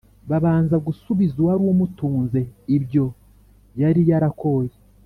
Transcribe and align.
babanza 0.29 0.75
gusubiza 0.87 1.35
uwari 1.41 1.63
umutunze 1.73 2.39
ibyo 2.77 3.05
yari 3.81 4.01
yarakoye, 4.09 4.75